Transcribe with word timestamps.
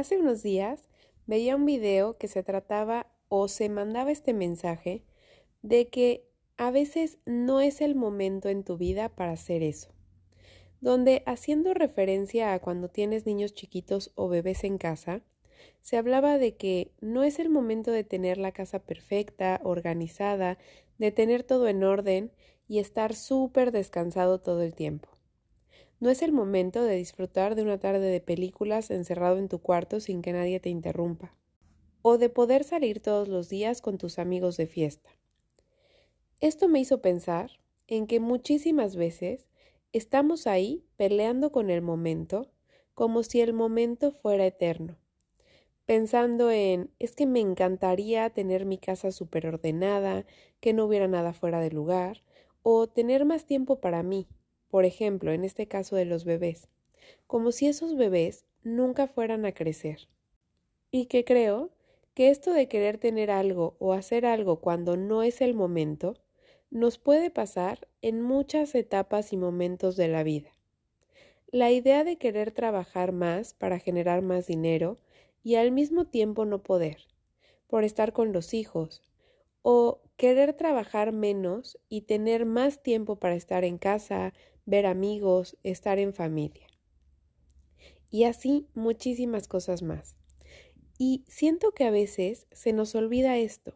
Hace 0.00 0.16
unos 0.16 0.42
días 0.42 0.88
veía 1.26 1.56
un 1.56 1.66
video 1.66 2.16
que 2.16 2.26
se 2.26 2.42
trataba 2.42 3.12
o 3.28 3.48
se 3.48 3.68
mandaba 3.68 4.10
este 4.10 4.32
mensaje 4.32 5.04
de 5.60 5.90
que 5.90 6.26
a 6.56 6.70
veces 6.70 7.18
no 7.26 7.60
es 7.60 7.82
el 7.82 7.94
momento 7.94 8.48
en 8.48 8.64
tu 8.64 8.78
vida 8.78 9.10
para 9.10 9.32
hacer 9.32 9.62
eso, 9.62 9.90
donde 10.80 11.22
haciendo 11.26 11.74
referencia 11.74 12.54
a 12.54 12.60
cuando 12.60 12.88
tienes 12.88 13.26
niños 13.26 13.52
chiquitos 13.52 14.10
o 14.14 14.30
bebés 14.30 14.64
en 14.64 14.78
casa, 14.78 15.20
se 15.82 15.98
hablaba 15.98 16.38
de 16.38 16.56
que 16.56 16.92
no 17.02 17.22
es 17.22 17.38
el 17.38 17.50
momento 17.50 17.90
de 17.90 18.02
tener 18.02 18.38
la 18.38 18.52
casa 18.52 18.78
perfecta, 18.78 19.60
organizada, 19.64 20.56
de 20.96 21.12
tener 21.12 21.42
todo 21.42 21.68
en 21.68 21.84
orden 21.84 22.32
y 22.68 22.78
estar 22.78 23.14
súper 23.14 23.70
descansado 23.70 24.40
todo 24.40 24.62
el 24.62 24.72
tiempo. 24.74 25.19
No 26.00 26.08
es 26.08 26.22
el 26.22 26.32
momento 26.32 26.82
de 26.82 26.96
disfrutar 26.96 27.54
de 27.54 27.62
una 27.62 27.78
tarde 27.78 28.10
de 28.10 28.22
películas 28.22 28.90
encerrado 28.90 29.36
en 29.36 29.48
tu 29.48 29.58
cuarto 29.60 30.00
sin 30.00 30.22
que 30.22 30.32
nadie 30.32 30.58
te 30.58 30.70
interrumpa, 30.70 31.36
o 32.00 32.16
de 32.16 32.30
poder 32.30 32.64
salir 32.64 33.00
todos 33.00 33.28
los 33.28 33.50
días 33.50 33.82
con 33.82 33.98
tus 33.98 34.18
amigos 34.18 34.56
de 34.56 34.66
fiesta. 34.66 35.10
Esto 36.40 36.68
me 36.68 36.80
hizo 36.80 37.02
pensar 37.02 37.50
en 37.86 38.06
que 38.06 38.18
muchísimas 38.18 38.96
veces 38.96 39.46
estamos 39.92 40.46
ahí 40.46 40.86
peleando 40.96 41.52
con 41.52 41.68
el 41.68 41.82
momento 41.82 42.50
como 42.94 43.22
si 43.22 43.42
el 43.42 43.52
momento 43.52 44.10
fuera 44.10 44.46
eterno, 44.46 44.96
pensando 45.84 46.50
en 46.50 46.90
es 46.98 47.14
que 47.14 47.26
me 47.26 47.40
encantaría 47.40 48.30
tener 48.30 48.64
mi 48.64 48.78
casa 48.78 49.12
súper 49.12 49.46
ordenada, 49.46 50.24
que 50.60 50.72
no 50.72 50.86
hubiera 50.86 51.08
nada 51.08 51.34
fuera 51.34 51.60
de 51.60 51.70
lugar, 51.70 52.22
o 52.62 52.86
tener 52.86 53.26
más 53.26 53.44
tiempo 53.44 53.80
para 53.80 54.02
mí, 54.02 54.28
por 54.70 54.84
ejemplo, 54.84 55.32
en 55.32 55.44
este 55.44 55.66
caso 55.66 55.96
de 55.96 56.04
los 56.04 56.24
bebés, 56.24 56.68
como 57.26 57.52
si 57.52 57.66
esos 57.66 57.96
bebés 57.96 58.44
nunca 58.62 59.06
fueran 59.06 59.44
a 59.44 59.52
crecer. 59.52 60.08
Y 60.90 61.06
que 61.06 61.24
creo 61.24 61.70
que 62.14 62.30
esto 62.30 62.52
de 62.52 62.68
querer 62.68 62.98
tener 62.98 63.30
algo 63.30 63.76
o 63.78 63.92
hacer 63.92 64.26
algo 64.26 64.60
cuando 64.60 64.96
no 64.96 65.22
es 65.22 65.40
el 65.40 65.54
momento, 65.54 66.14
nos 66.70 66.98
puede 66.98 67.30
pasar 67.30 67.88
en 68.00 68.20
muchas 68.20 68.74
etapas 68.74 69.32
y 69.32 69.36
momentos 69.36 69.96
de 69.96 70.08
la 70.08 70.22
vida. 70.22 70.50
La 71.50 71.72
idea 71.72 72.04
de 72.04 72.16
querer 72.16 72.52
trabajar 72.52 73.10
más 73.12 73.54
para 73.54 73.80
generar 73.80 74.22
más 74.22 74.46
dinero 74.46 74.98
y 75.42 75.56
al 75.56 75.72
mismo 75.72 76.04
tiempo 76.06 76.44
no 76.44 76.62
poder, 76.62 76.98
por 77.66 77.82
estar 77.82 78.12
con 78.12 78.32
los 78.32 78.54
hijos, 78.54 79.02
o 79.62 80.00
querer 80.16 80.52
trabajar 80.54 81.12
menos 81.12 81.78
y 81.88 82.02
tener 82.02 82.46
más 82.46 82.82
tiempo 82.82 83.16
para 83.16 83.34
estar 83.34 83.64
en 83.64 83.78
casa, 83.78 84.32
ver 84.70 84.86
amigos, 84.86 85.58
estar 85.64 85.98
en 85.98 86.12
familia. 86.12 86.68
Y 88.08 88.24
así 88.24 88.68
muchísimas 88.74 89.48
cosas 89.48 89.82
más. 89.82 90.14
Y 90.96 91.24
siento 91.26 91.72
que 91.72 91.84
a 91.84 91.90
veces 91.90 92.46
se 92.52 92.72
nos 92.72 92.94
olvida 92.94 93.36
esto, 93.36 93.74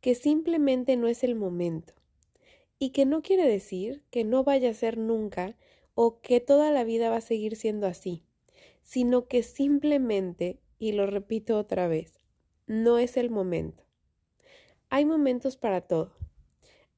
que 0.00 0.14
simplemente 0.14 0.96
no 0.96 1.06
es 1.06 1.22
el 1.22 1.34
momento, 1.34 1.92
y 2.78 2.90
que 2.90 3.04
no 3.04 3.20
quiere 3.20 3.46
decir 3.46 4.04
que 4.10 4.24
no 4.24 4.42
vaya 4.42 4.70
a 4.70 4.74
ser 4.74 4.96
nunca 4.96 5.56
o 5.94 6.20
que 6.20 6.40
toda 6.40 6.70
la 6.70 6.84
vida 6.84 7.10
va 7.10 7.16
a 7.16 7.20
seguir 7.20 7.56
siendo 7.56 7.86
así, 7.86 8.24
sino 8.82 9.26
que 9.26 9.42
simplemente, 9.42 10.60
y 10.78 10.92
lo 10.92 11.06
repito 11.06 11.58
otra 11.58 11.88
vez, 11.88 12.14
no 12.66 12.98
es 12.98 13.18
el 13.18 13.28
momento. 13.28 13.84
Hay 14.88 15.04
momentos 15.04 15.56
para 15.58 15.82
todo. 15.82 16.16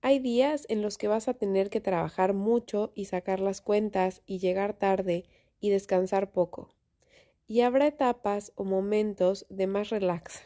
Hay 0.00 0.20
días 0.20 0.64
en 0.68 0.80
los 0.80 0.96
que 0.96 1.08
vas 1.08 1.26
a 1.26 1.34
tener 1.34 1.70
que 1.70 1.80
trabajar 1.80 2.32
mucho 2.32 2.92
y 2.94 3.06
sacar 3.06 3.40
las 3.40 3.60
cuentas 3.60 4.22
y 4.26 4.38
llegar 4.38 4.72
tarde 4.74 5.24
y 5.58 5.70
descansar 5.70 6.30
poco. 6.30 6.68
Y 7.48 7.62
habrá 7.62 7.88
etapas 7.88 8.52
o 8.54 8.62
momentos 8.62 9.44
de 9.48 9.66
más 9.66 9.90
relax. 9.90 10.42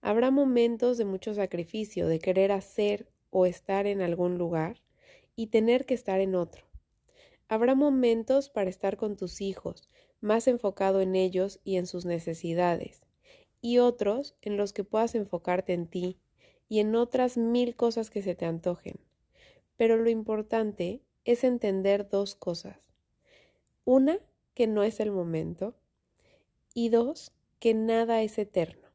Habrá 0.00 0.30
momentos 0.30 0.96
de 0.96 1.04
mucho 1.04 1.34
sacrificio, 1.34 2.06
de 2.06 2.18
querer 2.18 2.50
hacer 2.50 3.10
o 3.28 3.44
estar 3.44 3.86
en 3.86 4.00
algún 4.00 4.38
lugar 4.38 4.80
y 5.36 5.48
tener 5.48 5.84
que 5.84 5.94
estar 5.94 6.20
en 6.20 6.34
otro. 6.34 6.64
Habrá 7.46 7.74
momentos 7.74 8.48
para 8.48 8.70
estar 8.70 8.96
con 8.96 9.16
tus 9.16 9.42
hijos, 9.42 9.90
más 10.20 10.48
enfocado 10.48 11.02
en 11.02 11.14
ellos 11.14 11.60
y 11.62 11.76
en 11.76 11.86
sus 11.86 12.06
necesidades, 12.06 13.02
y 13.60 13.78
otros 13.78 14.34
en 14.40 14.56
los 14.56 14.72
que 14.72 14.84
puedas 14.84 15.14
enfocarte 15.14 15.74
en 15.74 15.88
ti 15.88 16.18
y 16.68 16.80
en 16.80 16.94
otras 16.94 17.36
mil 17.36 17.74
cosas 17.76 18.10
que 18.10 18.22
se 18.22 18.34
te 18.34 18.44
antojen. 18.44 18.96
Pero 19.76 19.96
lo 19.96 20.10
importante 20.10 21.02
es 21.24 21.44
entender 21.44 22.08
dos 22.08 22.34
cosas. 22.34 22.78
Una, 23.84 24.18
que 24.54 24.66
no 24.66 24.82
es 24.82 25.00
el 25.00 25.10
momento. 25.10 25.74
Y 26.74 26.88
dos, 26.90 27.32
que 27.58 27.74
nada 27.74 28.22
es 28.22 28.38
eterno. 28.38 28.88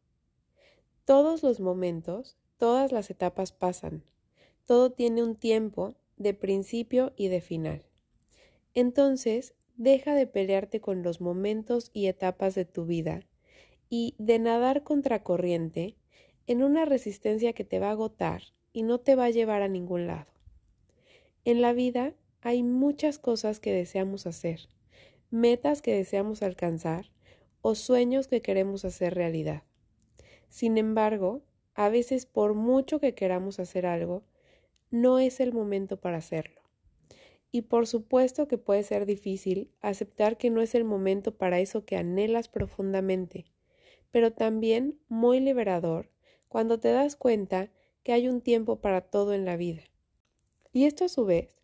Todos 1.06 1.44
los 1.44 1.60
momentos, 1.60 2.38
todas 2.58 2.92
las 2.92 3.10
etapas 3.10 3.52
pasan. 3.52 4.04
Todo 4.66 4.92
tiene 4.92 5.24
un 5.24 5.36
tiempo 5.36 5.96
de 6.18 6.34
principio 6.34 7.14
y 7.16 7.28
de 7.28 7.42
final. 7.42 7.86
Entonces, 8.74 9.56
deja 9.76 10.16
de 10.16 10.28
pelearte 10.28 10.80
con 10.80 11.04
los 11.04 11.22
momentos 11.22 11.90
y 11.94 12.08
etapas 12.08 12.56
de 12.56 12.66
tu 12.66 12.86
vida 12.86 13.22
y 13.90 14.16
de 14.18 14.40
nadar 14.40 14.84
contracorriente 14.84 15.98
en 16.48 16.64
una 16.64 16.86
resistencia 16.86 17.54
que 17.54 17.64
te 17.64 17.80
va 17.80 17.88
a 17.88 17.92
agotar 17.92 18.44
y 18.74 18.84
no 18.84 19.00
te 19.00 19.16
va 19.16 19.26
a 19.26 19.30
llevar 19.30 19.62
a 19.62 19.68
ningún 19.68 20.08
lado. 20.08 20.32
En 21.46 21.62
la 21.62 21.74
vida 21.74 22.14
hay 22.42 22.64
muchas 22.64 23.20
cosas 23.20 23.60
que 23.60 23.72
deseamos 23.72 24.28
hacer, 24.28 24.70
metas 25.30 25.82
que 25.82 25.96
deseamos 25.96 26.44
alcanzar 26.44 27.12
o 27.62 27.76
sueños 27.76 28.28
que 28.28 28.42
queremos 28.42 28.84
hacer 28.84 29.16
realidad. 29.16 29.64
Sin 30.50 30.78
embargo, 30.78 31.42
a 31.76 31.90
veces 31.90 32.26
por 32.26 32.54
mucho 32.54 33.00
que 33.00 33.16
queramos 33.16 33.60
hacer 33.60 33.86
algo, 33.86 34.24
no 34.92 35.20
es 35.20 35.40
el 35.40 35.54
momento 35.54 36.00
para 36.00 36.18
hacerlo. 36.18 36.62
Y 37.52 37.64
por 37.64 37.88
supuesto 37.88 38.48
que 38.48 38.58
puede 38.58 38.84
ser 38.84 39.06
difícil 39.06 39.72
aceptar 39.82 40.38
que 40.38 40.50
no 40.50 40.62
es 40.62 40.76
el 40.76 40.84
momento 40.84 41.38
para 41.38 41.60
eso 41.60 41.86
que 41.86 41.98
anhelas 41.98 42.50
profundamente, 42.50 43.46
pero 44.12 44.34
también 44.34 45.00
muy 45.08 45.40
liberador 45.40 46.13
cuando 46.54 46.80
te 46.80 46.92
das 46.92 47.16
cuenta 47.16 47.72
que 48.04 48.14
hay 48.14 48.30
un 48.30 48.40
tiempo 48.40 48.76
para 48.76 49.02
todo 49.02 49.34
en 49.34 49.44
la 49.44 49.58
vida. 49.58 49.82
Y 50.72 50.86
esto 50.86 51.04
a 51.04 51.10
su 51.10 51.26
vez 51.26 51.60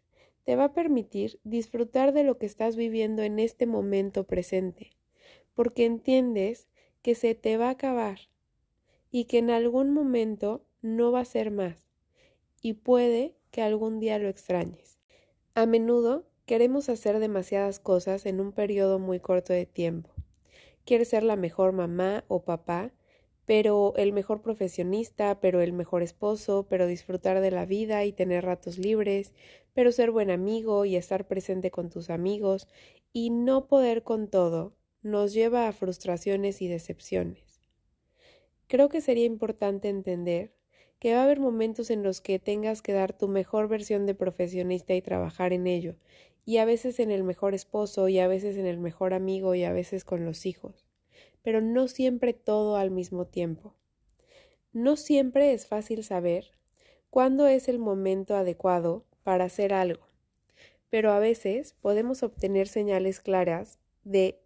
te 0.46 0.56
va 0.56 0.64
a 0.64 0.74
permitir 0.74 1.40
disfrutar 1.44 2.12
de 2.12 2.24
lo 2.24 2.40
que 2.40 2.48
estás 2.48 2.76
viviendo 2.76 3.22
en 3.22 3.38
este 3.38 3.68
momento 3.68 4.24
presente, 4.24 4.90
porque 5.54 5.86
entiendes 5.86 6.68
que 7.04 7.14
se 7.14 7.36
te 7.36 7.56
va 7.56 7.68
a 7.68 7.74
acabar 7.74 8.18
y 9.12 9.26
que 9.26 9.38
en 9.38 9.52
algún 9.52 9.94
momento 9.94 10.66
no 10.82 11.12
va 11.12 11.20
a 11.20 11.26
ser 11.26 11.52
más, 11.52 11.92
y 12.64 12.74
puede 12.74 13.36
que 13.52 13.62
algún 13.62 14.00
día 14.00 14.18
lo 14.18 14.28
extrañes. 14.28 14.98
A 15.54 15.68
menudo 15.68 16.26
queremos 16.48 16.90
hacer 16.90 17.20
demasiadas 17.20 17.80
cosas 17.80 18.26
en 18.26 18.42
un 18.42 18.54
periodo 18.54 18.98
muy 18.98 19.20
corto 19.20 19.54
de 19.54 19.68
tiempo. 19.68 20.10
Quieres 20.84 21.10
ser 21.10 21.22
la 21.22 21.36
mejor 21.36 21.74
mamá 21.74 22.24
o 22.28 22.42
papá, 22.42 22.92
pero 23.50 23.96
el 23.96 24.14
mejor 24.14 24.44
profesionista, 24.44 25.40
pero 25.42 25.60
el 25.60 25.74
mejor 25.74 26.04
esposo, 26.04 26.68
pero 26.70 26.86
disfrutar 26.86 27.42
de 27.42 27.50
la 27.50 27.66
vida 27.66 28.06
y 28.06 28.12
tener 28.12 28.46
ratos 28.46 28.78
libres, 28.78 29.34
pero 29.74 29.92
ser 29.92 30.12
buen 30.12 30.30
amigo 30.30 30.86
y 30.86 30.96
estar 30.96 31.28
presente 31.28 31.72
con 31.72 31.90
tus 31.90 32.12
amigos 32.12 32.68
y 33.12 33.32
no 33.32 33.66
poder 33.66 34.04
con 34.04 34.28
todo 34.28 34.76
nos 35.02 35.34
lleva 35.34 35.68
a 35.68 35.72
frustraciones 35.72 36.62
y 36.62 36.68
decepciones. 36.68 37.60
Creo 38.68 38.88
que 38.88 39.02
sería 39.02 39.26
importante 39.26 39.90
entender 39.90 40.54
que 41.00 41.16
va 41.16 41.22
a 41.22 41.24
haber 41.24 41.40
momentos 41.40 41.90
en 41.90 42.04
los 42.04 42.22
que 42.22 42.38
tengas 42.38 42.84
que 42.84 42.94
dar 42.94 43.18
tu 43.18 43.28
mejor 43.28 43.68
versión 43.68 44.06
de 44.06 44.14
profesionista 44.14 44.94
y 44.94 45.02
trabajar 45.02 45.54
en 45.54 45.66
ello, 45.66 45.96
y 46.46 46.58
a 46.58 46.66
veces 46.66 47.00
en 47.00 47.10
el 47.10 47.24
mejor 47.24 47.56
esposo, 47.56 48.10
y 48.10 48.20
a 48.20 48.28
veces 48.28 48.58
en 48.58 48.68
el 48.68 48.78
mejor 48.78 49.16
amigo, 49.16 49.56
y 49.56 49.64
a 49.64 49.74
veces 49.74 50.06
con 50.06 50.24
los 50.24 50.46
hijos 50.46 50.89
pero 51.42 51.62
no 51.62 51.88
siempre 51.88 52.34
todo 52.34 52.76
al 52.76 52.92
mismo 52.92 53.26
tiempo. 53.28 53.76
No 54.72 54.98
siempre 54.98 55.54
es 55.54 55.68
fácil 55.68 56.04
saber 56.04 56.52
cuándo 57.10 57.48
es 57.48 57.68
el 57.68 57.80
momento 57.80 58.36
adecuado 58.36 59.06
para 59.24 59.46
hacer 59.46 59.74
algo, 59.74 60.08
pero 60.90 61.12
a 61.12 61.20
veces 61.20 61.74
podemos 61.82 62.24
obtener 62.24 62.68
señales 62.68 63.20
claras 63.20 63.80
de 64.04 64.40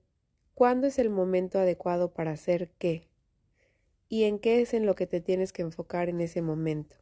cuándo 0.53 0.88
es 0.88 1.00
el 1.00 1.09
momento 1.09 1.59
adecuado 1.59 2.13
para 2.13 2.31
hacer 2.31 2.71
qué 2.77 3.09
y 4.07 4.23
en 4.23 4.39
qué 4.39 4.62
es 4.62 4.73
en 4.73 4.85
lo 4.85 4.95
que 4.95 5.07
te 5.07 5.21
tienes 5.21 5.51
que 5.51 5.63
enfocar 5.63 6.09
en 6.09 6.21
ese 6.21 6.41
momento. 6.41 6.95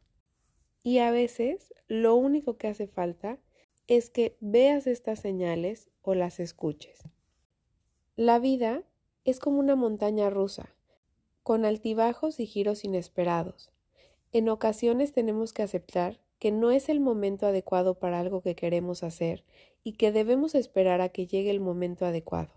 Y 0.82 0.98
a 0.98 1.10
veces 1.10 1.72
lo 1.86 2.14
único 2.14 2.56
que 2.56 2.68
hace 2.68 2.86
falta 2.86 3.38
es 3.86 4.10
que 4.10 4.36
veas 4.40 4.86
estas 4.86 5.20
señales 5.20 5.90
o 6.00 6.14
las 6.14 6.40
escuches. 6.40 7.02
La 8.16 8.38
vida 8.38 8.82
es 9.24 9.38
como 9.38 9.58
una 9.58 9.76
montaña 9.76 10.30
rusa, 10.30 10.74
con 11.42 11.64
altibajos 11.64 12.40
y 12.40 12.46
giros 12.46 12.84
inesperados. 12.84 13.70
En 14.32 14.48
ocasiones 14.48 15.12
tenemos 15.12 15.52
que 15.52 15.62
aceptar 15.62 16.20
que 16.38 16.50
no 16.50 16.70
es 16.70 16.88
el 16.88 16.98
momento 16.98 17.46
adecuado 17.46 17.98
para 17.98 18.18
algo 18.18 18.40
que 18.40 18.56
queremos 18.56 19.02
hacer 19.02 19.44
y 19.84 19.92
que 19.92 20.10
debemos 20.10 20.54
esperar 20.54 21.00
a 21.00 21.08
que 21.08 21.26
llegue 21.26 21.50
el 21.50 21.60
momento 21.60 22.04
adecuado. 22.04 22.52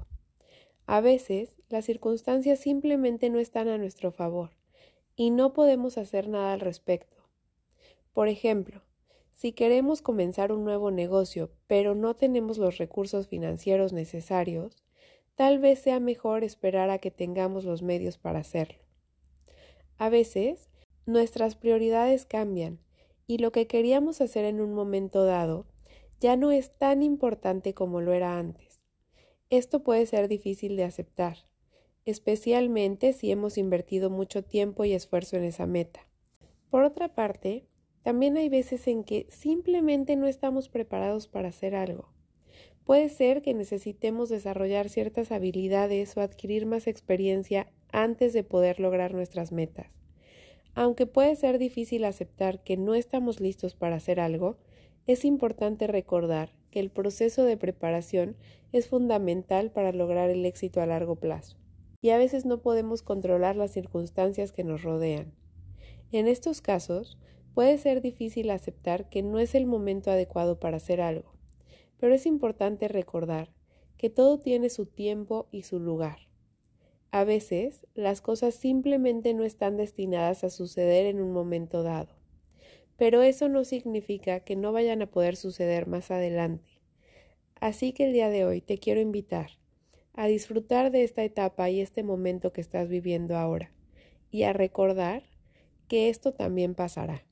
A 0.88 1.02
veces 1.02 1.56
las 1.70 1.86
circunstancias 1.86 2.60
simplemente 2.60 3.30
no 3.30 3.40
están 3.40 3.68
a 3.68 3.78
nuestro 3.78 4.12
favor 4.12 4.52
y 5.16 5.32
no 5.32 5.54
podemos 5.54 5.98
hacer 5.98 6.28
nada 6.28 6.54
al 6.54 6.60
respecto. 6.60 7.18
Por 8.14 8.28
ejemplo, 8.28 8.82
si 9.34 9.52
queremos 9.52 10.02
comenzar 10.02 10.52
un 10.52 10.64
nuevo 10.64 10.92
negocio 10.92 11.52
pero 11.68 11.96
no 11.96 12.16
tenemos 12.16 12.58
los 12.58 12.78
recursos 12.78 13.28
financieros 13.28 13.94
necesarios, 13.94 14.84
tal 15.36 15.60
vez 15.60 15.80
sea 15.80 16.00
mejor 16.00 16.44
esperar 16.44 16.90
a 16.90 16.98
que 16.98 17.12
tengamos 17.12 17.66
los 17.66 17.82
medios 17.82 18.18
para 18.18 18.40
hacerlo. 18.40 18.80
A 19.98 20.10
veces, 20.10 20.70
nuestras 21.06 21.56
prioridades 21.56 22.26
cambian 22.26 22.80
y 23.28 23.38
lo 23.38 23.52
que 23.52 23.68
queríamos 23.68 24.22
hacer 24.22 24.46
en 24.46 24.62
un 24.62 24.74
momento 24.74 25.24
dado 25.26 25.66
ya 26.20 26.36
no 26.36 26.52
es 26.52 26.72
tan 26.78 27.04
importante 27.04 27.74
como 27.74 28.02
lo 28.02 28.14
era 28.14 28.40
antes. 28.40 28.82
Esto 29.50 29.84
puede 29.84 30.06
ser 30.06 30.28
difícil 30.28 30.76
de 30.76 30.84
aceptar, 30.84 31.38
especialmente 32.06 33.14
si 33.14 33.32
hemos 33.32 33.58
invertido 33.58 34.10
mucho 34.10 34.44
tiempo 34.44 34.86
y 34.86 34.94
esfuerzo 34.94 35.38
en 35.38 35.44
esa 35.44 35.66
meta. 35.66 36.08
Por 36.70 36.84
otra 36.84 37.14
parte, 37.14 37.68
también 38.04 38.38
hay 38.38 38.50
veces 38.50 38.88
en 38.88 39.04
que 39.04 39.28
simplemente 39.30 40.16
no 40.16 40.28
estamos 40.28 40.70
preparados 40.70 41.28
para 41.28 41.50
hacer 41.50 41.76
algo. 41.76 42.15
Puede 42.86 43.10
ser 43.10 43.42
que 43.42 43.56
necesitemos 43.56 44.30
desarrollar 44.30 44.90
ciertas 44.90 45.32
habilidades 45.32 46.16
o 46.16 46.22
adquirir 46.22 46.68
más 46.68 46.86
experiencia 46.86 47.68
antes 47.92 48.32
de 48.32 48.44
poder 48.44 48.80
lograr 48.80 49.16
nuestras 49.16 49.52
metas. 49.52 49.88
Aunque 50.76 51.08
puede 51.08 51.36
ser 51.36 51.58
difícil 51.58 52.06
aceptar 52.06 52.64
que 52.64 52.78
no 52.78 52.94
estamos 52.94 53.40
listos 53.40 53.74
para 53.74 53.96
hacer 53.96 54.20
algo, 54.20 54.58
es 55.08 55.26
importante 55.26 55.88
recordar 55.88 56.52
que 56.70 56.80
el 56.80 56.92
proceso 56.92 57.44
de 57.44 57.58
preparación 57.58 58.36
es 58.72 58.88
fundamental 58.88 59.72
para 59.72 59.92
lograr 59.92 60.30
el 60.30 60.46
éxito 60.46 60.82
a 60.82 60.86
largo 60.86 61.16
plazo, 61.16 61.58
y 62.02 62.10
a 62.10 62.18
veces 62.18 62.46
no 62.46 62.62
podemos 62.62 63.02
controlar 63.02 63.56
las 63.56 63.72
circunstancias 63.72 64.52
que 64.52 64.64
nos 64.64 64.84
rodean. 64.84 65.34
En 66.12 66.28
estos 66.28 66.62
casos, 66.62 67.18
puede 67.54 67.78
ser 67.78 68.02
difícil 68.02 68.50
aceptar 68.52 69.10
que 69.10 69.24
no 69.24 69.40
es 69.40 69.56
el 69.56 69.66
momento 69.66 70.12
adecuado 70.12 70.60
para 70.60 70.78
hacer 70.78 71.02
algo, 71.02 71.35
pero 71.98 72.14
es 72.14 72.26
importante 72.26 72.88
recordar 72.88 73.54
que 73.98 74.10
todo 74.10 74.40
tiene 74.40 74.70
su 74.70 74.86
tiempo 74.86 75.48
y 75.52 75.64
su 75.64 75.80
lugar. 75.80 76.20
A 77.12 77.24
veces 77.24 77.88
las 77.94 78.22
cosas 78.22 78.56
simplemente 78.56 79.34
no 79.34 79.44
están 79.44 79.78
destinadas 79.78 80.44
a 80.44 80.50
suceder 80.50 81.06
en 81.06 81.22
un 81.22 81.32
momento 81.32 81.84
dado, 81.84 82.14
pero 82.98 83.22
eso 83.22 83.48
no 83.48 83.64
significa 83.64 84.42
que 84.42 84.56
no 84.56 84.72
vayan 84.72 85.02
a 85.02 85.10
poder 85.10 85.36
suceder 85.36 85.88
más 85.88 86.12
adelante. 86.12 86.82
Así 87.60 87.94
que 87.94 88.06
el 88.06 88.14
día 88.14 88.30
de 88.30 88.46
hoy 88.46 88.62
te 88.62 88.78
quiero 88.78 89.00
invitar 89.00 89.52
a 90.14 90.28
disfrutar 90.28 90.92
de 90.92 91.04
esta 91.04 91.24
etapa 91.24 91.70
y 91.70 91.82
este 91.82 92.04
momento 92.04 92.54
que 92.54 92.62
estás 92.62 92.88
viviendo 92.90 93.38
ahora 93.38 93.72
y 94.32 94.44
a 94.44 94.54
recordar 94.54 95.24
que 95.88 96.10
esto 96.10 96.34
también 96.34 96.76
pasará. 96.76 97.24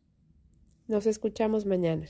Nos 0.88 1.08
escuchamos 1.08 1.66
mañana. 1.66 2.08